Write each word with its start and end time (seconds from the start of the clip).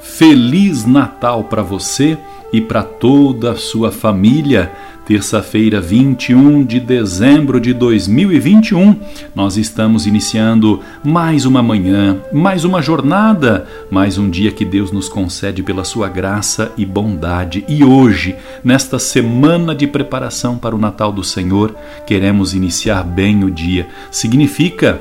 Feliz 0.00 0.84
Natal 0.84 1.44
para 1.44 1.62
você 1.62 2.18
e 2.52 2.60
para 2.60 2.82
toda 2.82 3.52
a 3.52 3.56
sua 3.56 3.90
família. 3.90 4.72
Terça-feira, 5.08 5.80
21 5.80 6.62
de 6.62 6.78
dezembro 6.78 7.58
de 7.58 7.72
2021, 7.72 8.94
nós 9.34 9.56
estamos 9.56 10.06
iniciando 10.06 10.80
mais 11.02 11.46
uma 11.46 11.62
manhã, 11.62 12.18
mais 12.30 12.62
uma 12.62 12.82
jornada, 12.82 13.66
mais 13.90 14.18
um 14.18 14.28
dia 14.28 14.52
que 14.52 14.66
Deus 14.66 14.92
nos 14.92 15.08
concede 15.08 15.62
pela 15.62 15.82
sua 15.82 16.10
graça 16.10 16.72
e 16.76 16.84
bondade. 16.84 17.64
E 17.66 17.82
hoje, 17.82 18.36
nesta 18.62 18.98
semana 18.98 19.74
de 19.74 19.86
preparação 19.86 20.58
para 20.58 20.76
o 20.76 20.78
Natal 20.78 21.10
do 21.10 21.24
Senhor, 21.24 21.74
queremos 22.06 22.52
iniciar 22.52 23.02
bem 23.02 23.44
o 23.44 23.50
dia. 23.50 23.88
Significa 24.10 25.00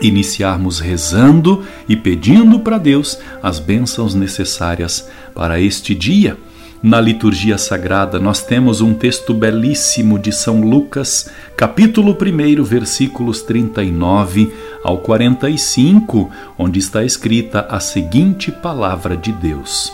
iniciarmos 0.00 0.80
rezando 0.80 1.64
e 1.88 1.96
pedindo 1.96 2.60
para 2.60 2.78
Deus 2.78 3.18
as 3.42 3.58
bênçãos 3.58 4.14
necessárias 4.14 5.08
para 5.34 5.60
este 5.60 5.94
dia. 5.94 6.36
Na 6.82 7.00
liturgia 7.00 7.56
sagrada, 7.58 8.18
nós 8.18 8.42
temos 8.42 8.80
um 8.80 8.92
texto 8.92 9.32
belíssimo 9.32 10.18
de 10.18 10.32
São 10.32 10.60
Lucas, 10.60 11.30
capítulo 11.56 12.16
1, 12.20 12.64
versículos 12.64 13.40
39 13.42 14.52
ao 14.82 14.98
45, 14.98 16.28
onde 16.58 16.80
está 16.80 17.04
escrita 17.04 17.66
a 17.70 17.78
seguinte 17.78 18.50
palavra 18.50 19.16
de 19.16 19.30
Deus: 19.30 19.92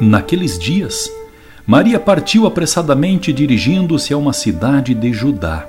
Naqueles 0.00 0.58
dias, 0.58 1.10
Maria 1.66 2.00
partiu 2.00 2.46
apressadamente 2.46 3.30
dirigindo-se 3.30 4.14
a 4.14 4.16
uma 4.16 4.32
cidade 4.32 4.94
de 4.94 5.12
Judá. 5.12 5.68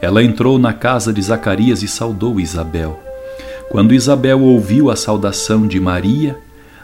Ela 0.00 0.22
entrou 0.22 0.58
na 0.58 0.72
casa 0.72 1.12
de 1.12 1.20
Zacarias 1.20 1.82
e 1.82 1.88
saudou 1.88 2.38
Isabel. 2.38 2.98
Quando 3.70 3.94
Isabel 3.94 4.40
ouviu 4.40 4.90
a 4.90 4.96
saudação 4.96 5.66
de 5.66 5.78
Maria, 5.78 6.38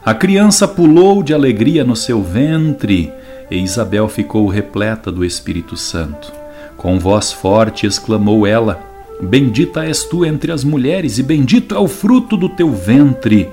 a 0.05 0.13
criança 0.13 0.69
pulou 0.69 1.23
de 1.23 1.33
alegria 1.33 1.83
no 1.85 1.97
seu 1.97 2.23
ventre 2.23 3.11
e 3.51 3.57
Isabel 3.57 4.09
ficou 4.09 4.49
repleta 4.49 5.11
do 5.11 5.25
Espírito 5.25 5.77
Santo. 5.77 6.33
Com 6.77 6.99
voz 6.99 7.33
forte 7.33 7.87
exclamou 7.87 8.47
ela: 8.47 8.83
Bendita 9.21 9.85
és 9.85 10.05
tu 10.05 10.25
entre 10.25 10.53
as 10.53 10.65
mulheres, 10.65 11.19
e 11.19 11.23
bendito 11.23 11.75
é 11.75 11.79
o 11.79 11.89
fruto 11.89 12.37
do 12.37 12.49
teu 12.49 12.71
ventre. 12.71 13.49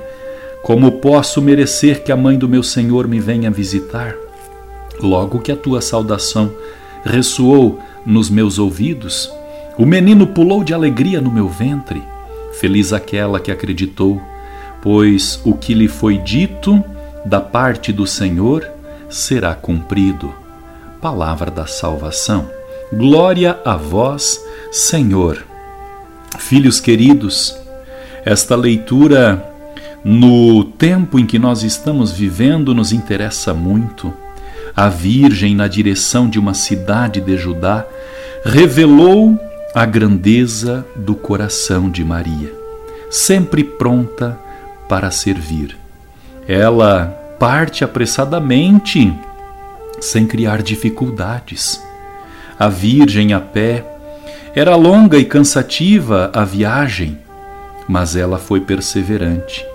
Como 0.64 0.92
posso 0.94 1.42
merecer 1.42 2.04
que 2.04 2.12
a 2.12 2.18
mãe 2.18 2.38
do 2.38 2.50
meu 2.50 2.64
Senhor 2.64 3.08
me 3.08 3.20
venha 3.20 3.50
visitar? 3.50 4.16
Logo 5.00 5.40
que 5.40 5.52
a 5.52 5.56
tua 5.56 5.82
saudação 5.82 6.52
ressoou 7.04 7.80
nos 8.06 8.30
meus 8.30 8.60
ouvidos, 8.60 9.32
o 9.78 9.86
menino 9.86 10.28
pulou 10.28 10.64
de 10.64 10.74
alegria 10.74 11.22
no 11.22 11.32
meu 11.32 11.48
ventre. 11.48 12.02
Feliz 12.60 12.92
aquela 12.94 13.40
que 13.40 13.52
acreditou 13.52 14.22
pois 14.82 15.40
o 15.46 15.54
que 15.54 15.74
lhe 15.74 15.88
foi 15.88 16.18
dito 16.18 16.84
da 17.24 17.40
parte 17.40 17.94
do 17.94 18.08
Senhor 18.08 18.68
será 19.10 19.54
cumprido. 19.54 20.34
Palavra 21.00 21.52
da 21.52 21.68
salvação. 21.68 22.50
Glória 22.92 23.60
a 23.64 23.76
vós, 23.76 24.44
Senhor. 24.72 25.46
Filhos 26.40 26.80
queridos, 26.80 27.56
esta 28.26 28.56
leitura 28.56 29.48
no 30.04 30.64
tempo 30.64 31.20
em 31.20 31.26
que 31.26 31.38
nós 31.38 31.62
estamos 31.62 32.12
vivendo 32.12 32.74
nos 32.74 32.92
interessa 32.92 33.54
muito. 33.54 34.12
A 34.76 34.90
Virgem, 34.90 35.56
na 35.56 35.68
direção 35.68 36.28
de 36.28 36.40
uma 36.40 36.54
cidade 36.54 37.22
de 37.22 37.38
Judá, 37.38 37.86
revelou 38.44 39.38
a 39.74 39.86
grandeza 39.86 40.86
do 40.96 41.16
coração 41.16 41.90
de 41.90 42.04
Maria, 42.04 42.54
sempre 43.10 43.64
pronta 43.64 44.38
para 44.90 45.10
servir. 45.12 45.78
Ela 46.46 47.06
parte 47.40 47.84
apressadamente, 47.84 49.14
sem 50.02 50.28
criar 50.28 50.62
dificuldades. 50.62 51.82
A 52.60 52.68
Virgem 52.68 53.34
a 53.34 53.40
pé 53.40 53.86
era 54.54 54.76
longa 54.76 55.18
e 55.18 55.24
cansativa 55.24 56.30
a 56.34 56.44
viagem, 56.44 57.18
mas 57.88 58.18
ela 58.18 58.38
foi 58.38 58.60
perseverante. 58.60 59.66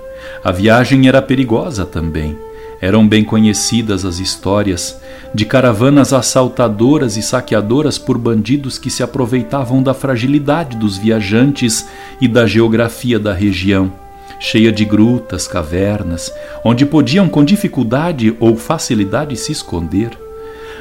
A 0.45 0.53
viagem 0.53 1.09
era 1.09 1.23
perigosa 1.23 1.87
também. 1.87 2.37
Eram 2.81 3.07
bem 3.07 3.25
conhecidas 3.25 4.05
as 4.05 4.19
histórias 4.19 5.01
de 5.35 5.45
caravanas 5.45 6.13
assaltadoras 6.13 7.17
e 7.17 7.23
saqueadoras 7.23 7.99
por 7.99 8.19
bandidos 8.19 8.79
que 8.79 8.91
se 8.91 9.03
aproveitavam 9.03 9.83
da 9.83 9.95
fragilidade 9.95 10.77
dos 10.77 10.97
viajantes 10.97 11.87
e 12.21 12.29
da 12.29 12.47
geografia 12.47 13.19
da 13.19 13.33
região 13.33 13.93
cheia 14.39 14.71
de 14.71 14.85
grutas, 14.85 15.47
cavernas, 15.47 16.33
onde 16.65 16.85
podiam 16.85 17.29
com 17.29 17.45
dificuldade 17.45 18.37
ou 18.39 18.57
facilidade 18.57 19.37
se 19.37 19.53
esconder. 19.53 20.11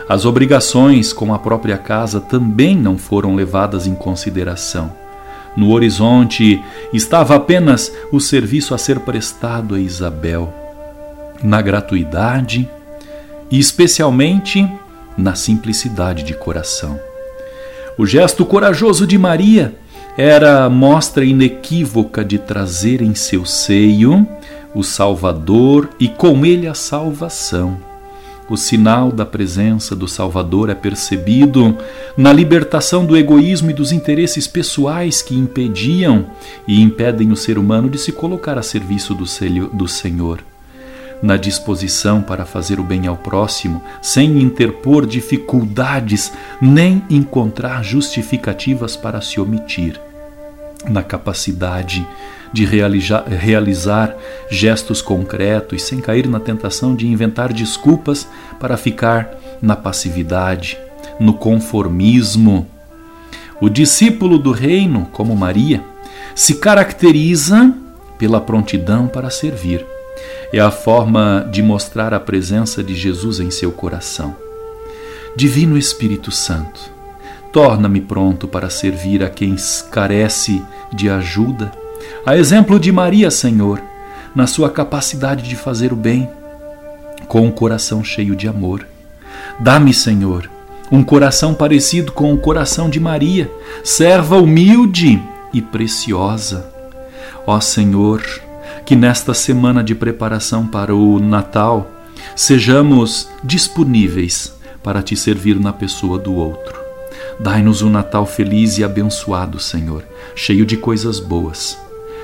As 0.08 0.26
obrigações 0.26 1.12
com 1.12 1.34
a 1.34 1.40
própria 1.40 1.78
casa 1.78 2.20
também 2.20 2.76
não 2.76 2.98
foram 2.98 3.36
levadas 3.36 3.88
em 3.88 3.96
consideração. 3.96 4.92
No 5.58 5.72
horizonte 5.72 6.62
estava 6.94 7.36
apenas 7.36 7.92
o 8.12 8.20
serviço 8.20 8.76
a 8.76 8.78
ser 8.78 9.00
prestado 9.00 9.74
a 9.74 9.80
Isabel, 9.80 10.54
na 11.44 11.62
gratuidade 11.62 12.70
e 13.50 13.60
especialmente 13.60 14.70
na 15.18 15.36
simplicidade 15.36 16.24
de 16.24 16.34
coração. 16.34 17.00
O 17.98 18.06
gesto 18.06 18.46
corajoso 18.46 19.08
de 19.08 19.18
Maria 19.18 19.74
era 20.18 20.66
a 20.66 20.70
mostra 20.70 21.24
inequívoca 21.24 22.24
de 22.24 22.38
trazer 22.38 23.02
em 23.02 23.16
seu 23.16 23.46
seio 23.46 24.28
o 24.74 24.84
Salvador 24.84 25.90
e 26.00 26.08
com 26.08 26.46
ele 26.46 26.68
a 26.68 26.74
salvação. 26.74 27.78
O 28.48 28.56
sinal 28.56 29.12
da 29.12 29.26
presença 29.26 29.96
do 29.96 30.08
Salvador 30.08 30.70
é 30.70 30.76
percebido 30.76 31.76
na 32.16 32.32
libertação 32.32 33.04
do 33.04 33.18
egoísmo 33.18 33.72
e 33.72 33.74
dos 33.74 33.92
interesses 33.92 34.46
pessoais 34.46 35.22
que 35.22 35.34
impediam 35.34 36.28
e 36.68 36.80
impedem 36.82 37.32
o 37.32 37.36
ser 37.36 37.58
humano 37.58 37.90
de 37.90 37.98
se 37.98 38.12
colocar 38.12 38.58
a 38.58 38.62
serviço 38.62 39.16
do 39.16 39.88
Senhor. 39.88 40.44
Na 41.22 41.38
disposição 41.38 42.22
para 42.22 42.46
fazer 42.46 42.80
o 42.80 42.84
bem 42.84 43.08
ao 43.08 43.18
próximo, 43.18 43.82
sem 44.02 44.42
interpor 44.42 45.06
dificuldades 45.06 46.32
nem 46.62 47.04
encontrar 47.10 47.84
justificativas 47.84 48.96
para 48.96 49.22
se 49.22 49.40
omitir 49.40 50.00
na 50.90 51.02
capacidade 51.02 52.06
de 52.54 52.64
realizar, 52.64 53.26
realizar 53.28 54.16
gestos 54.50 55.02
concretos 55.02 55.84
sem 55.84 56.00
cair 56.00 56.28
na 56.28 56.40
tentação 56.40 56.96
de 56.96 57.08
inventar 57.08 57.52
desculpas 57.52 58.28
para 58.60 58.78
ficar 58.78 59.36
na 59.62 59.76
passividade, 59.76 60.78
no 61.20 61.34
conformismo. 61.34 62.68
O 63.60 63.70
discípulo 63.70 64.38
do 64.38 64.52
reino, 64.52 65.08
como 65.12 65.36
Maria, 65.36 65.84
se 66.34 66.56
caracteriza 66.56 67.74
pela 68.18 68.40
prontidão 68.40 69.08
para 69.08 69.30
servir. 69.30 69.95
É 70.54 70.60
a 70.60 70.72
forma 70.72 71.48
de 71.52 71.62
mostrar 71.62 72.14
a 72.14 72.20
presença 72.20 72.84
de 72.84 72.96
Jesus 72.96 73.40
em 73.40 73.52
seu 73.52 73.72
coração. 73.72 74.36
Divino 75.36 75.78
Espírito 75.78 76.32
Santo, 76.32 76.96
Torna-me 77.56 78.02
pronto 78.02 78.50
para 78.50 78.70
servir 78.70 79.24
a 79.24 79.30
quem 79.30 79.56
carece 79.90 80.62
de 80.92 81.10
ajuda. 81.10 81.72
A 82.26 82.36
exemplo 82.36 82.78
de 82.78 82.92
Maria, 82.92 83.32
Senhor, 83.32 83.82
na 84.36 84.46
sua 84.46 84.70
capacidade 84.70 85.48
de 85.48 85.56
fazer 85.56 85.94
o 85.94 85.96
bem, 85.96 86.30
com 87.30 87.46
um 87.46 87.52
coração 87.52 88.04
cheio 88.04 88.36
de 88.36 88.46
amor. 88.46 88.86
Dá-me, 89.58 89.94
Senhor, 89.94 90.52
um 90.92 91.02
coração 91.02 91.54
parecido 91.54 92.12
com 92.12 92.34
o 92.34 92.38
coração 92.38 92.90
de 92.90 93.00
Maria, 93.00 93.50
serva 93.86 94.36
humilde 94.36 95.24
e 95.54 95.62
preciosa. 95.62 96.70
Ó 97.48 97.62
Senhor, 97.62 98.22
que 98.86 98.96
nesta 98.96 99.34
semana 99.34 99.84
de 99.84 99.96
preparação 99.96 100.68
para 100.68 100.96
o 100.96 101.20
Natal 101.20 101.90
sejamos 102.36 103.28
disponíveis 103.44 104.54
para 104.84 105.02
te 105.02 105.16
servir 105.16 105.60
na 105.60 105.74
pessoa 105.74 106.20
do 106.20 106.36
outro. 106.36 106.80
Dai-nos 107.40 107.82
um 107.82 107.90
Natal 107.90 108.26
feliz 108.26 108.78
e 108.78 108.84
abençoado, 108.84 109.60
Senhor, 109.60 110.04
cheio 110.36 110.66
de 110.66 110.78
coisas 110.78 111.20
boas. 111.20 111.78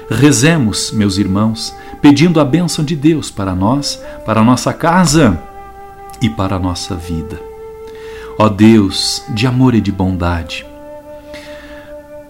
Rezemos, 0.10 0.92
meus 0.92 1.18
irmãos, 1.18 1.74
pedindo 2.02 2.40
a 2.40 2.46
bênção 2.46 2.86
de 2.86 2.96
Deus 2.96 3.32
para 3.32 3.56
nós, 3.56 4.00
para 4.26 4.42
a 4.42 4.44
nossa 4.44 4.72
casa 4.72 5.42
e 6.22 6.30
para 6.30 6.58
a 6.58 6.60
nossa 6.60 6.96
vida. 6.96 7.40
Ó 8.38 8.48
Deus 8.48 9.24
de 9.30 9.48
amor 9.48 9.74
e 9.74 9.82
de 9.82 9.92
bondade, 9.92 10.66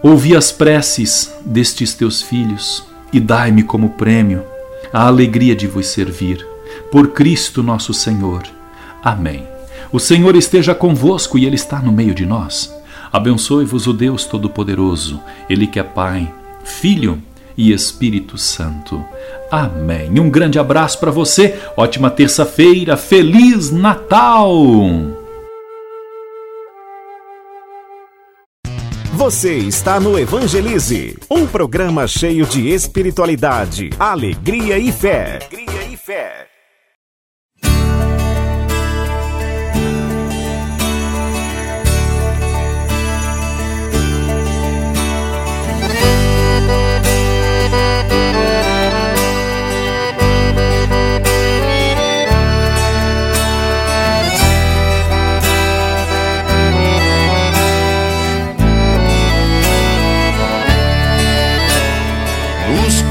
ouvi 0.02 0.36
as 0.36 0.52
preces 0.52 1.34
destes 1.46 1.94
teus 1.94 2.22
filhos 2.22 2.91
e 3.12 3.20
dai-me 3.20 3.64
como 3.64 3.92
prêmio 3.92 4.44
a 4.94 5.08
alegria 5.08 5.56
de 5.56 5.68
vos 5.68 5.88
servir. 5.88 6.46
Por 6.92 7.10
Cristo 7.10 7.64
nosso 7.64 7.94
Senhor. 7.94 8.44
Amém. 9.04 9.48
O 9.92 10.00
Senhor 10.00 10.36
esteja 10.36 10.74
convosco 10.74 11.38
e 11.38 11.46
Ele 11.46 11.56
está 11.56 11.80
no 11.80 11.92
meio 11.92 12.14
de 12.14 12.26
nós. 12.26 12.74
Abençoe-vos 13.12 13.88
o 13.88 13.94
Deus 13.94 14.26
Todo-Poderoso, 14.26 15.20
Ele 15.50 15.68
que 15.68 15.80
é 15.80 15.84
Pai, 15.84 16.34
Filho 16.64 17.22
e 17.58 17.74
Espírito 17.74 18.38
Santo. 18.38 19.04
Amém. 19.52 20.18
Um 20.18 20.30
grande 20.30 20.58
abraço 20.58 20.98
para 21.00 21.12
você, 21.12 21.60
ótima 21.76 22.10
terça-feira, 22.10 22.96
Feliz 22.96 23.70
Natal! 23.70 25.21
Você 29.22 29.56
está 29.56 30.00
no 30.00 30.18
Evangelize, 30.18 31.16
um 31.30 31.46
programa 31.46 32.08
cheio 32.08 32.44
de 32.44 32.70
espiritualidade, 32.70 33.92
alegria 34.00 34.80
e 34.80 34.92
fé. 34.92 35.36
Alegria 35.36 35.84
e 35.84 35.96
fé. 35.96 36.51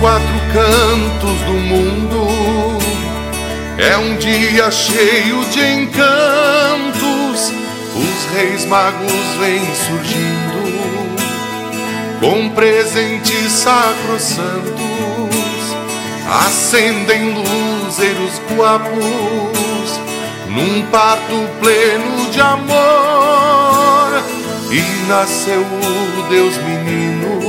Quatro 0.00 0.40
cantos 0.52 1.38
do 1.42 1.52
mundo. 1.52 2.26
É 3.78 3.96
um 3.98 4.16
dia 4.16 4.70
cheio 4.70 5.44
de 5.46 5.60
encantos, 5.60 7.52
os 7.94 8.34
reis 8.34 8.64
magos 8.66 9.12
vêm 9.38 9.64
surgindo 9.74 10.50
com 12.20 12.50
presentes 12.50 13.52
sacrosantos, 13.52 14.44
acendem 16.46 17.34
luzeiros 17.34 18.40
guapos 18.54 20.00
num 20.48 20.82
parto 20.90 21.48
pleno 21.60 22.30
de 22.30 22.40
amor. 22.40 24.22
E 24.70 25.08
nasceu 25.08 25.62
o 25.62 26.28
Deus 26.28 26.56
menino 26.58 27.39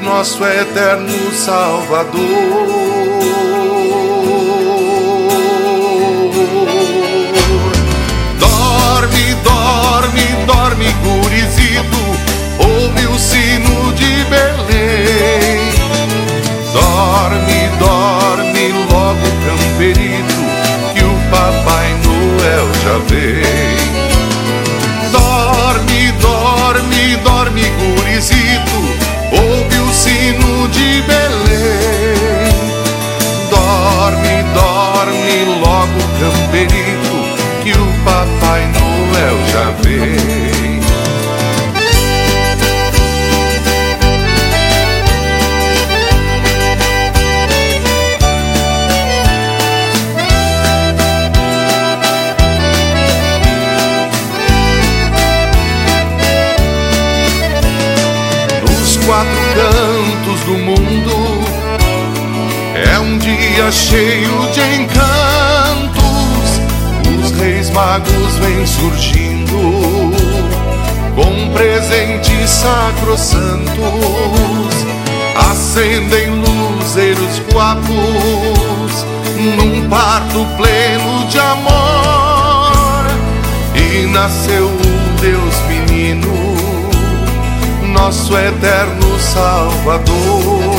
nosso 0.00 0.44
eterno 0.44 1.32
Salvador. 1.32 3.39
Dia 63.36 63.70
cheio 63.70 64.48
de 64.52 64.60
encantos, 64.82 66.60
os 67.22 67.30
reis 67.38 67.70
magos 67.70 68.34
vêm 68.40 68.66
surgindo 68.66 70.10
com 71.14 71.52
presentes 71.52 72.50
sacrosantos, 72.50 73.70
acendem 75.50 76.42
luzeiros 76.42 77.40
guapos 77.52 79.06
num 79.38 79.88
parto 79.88 80.44
pleno 80.56 81.26
de 81.28 81.38
amor. 81.38 83.06
E 83.74 84.06
nasceu 84.06 84.66
o 84.66 85.20
Deus 85.20 85.54
menino 85.68 86.30
nosso 87.92 88.36
eterno 88.36 89.18
Salvador. 89.20 90.69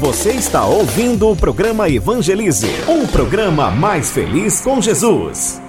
Você 0.00 0.30
está 0.30 0.64
ouvindo 0.64 1.28
o 1.28 1.36
programa 1.36 1.86
Evangelize, 1.86 2.66
um 2.88 3.06
programa 3.06 3.70
mais 3.70 4.10
feliz 4.10 4.58
com 4.62 4.80
Jesus. 4.80 5.60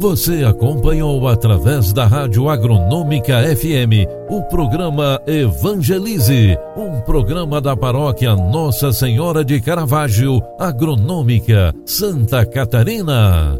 Você 0.00 0.42
acompanhou 0.42 1.28
através 1.28 1.92
da 1.92 2.08
Rádio 2.08 2.48
Agronômica 2.48 3.40
FM 3.56 4.10
o 4.28 4.42
programa 4.42 5.22
Evangelize, 5.28 6.58
um 6.76 7.00
programa 7.02 7.60
da 7.60 7.76
paróquia 7.76 8.34
Nossa 8.34 8.92
Senhora 8.92 9.44
de 9.44 9.60
Caravaggio, 9.60 10.42
Agronômica, 10.58 11.72
Santa 11.86 12.44
Catarina. 12.44 13.56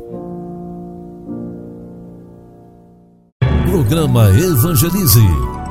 Programa 3.70 4.30
Evangelize. 4.30 5.51